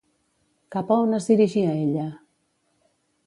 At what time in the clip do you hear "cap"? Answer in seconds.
0.75-0.89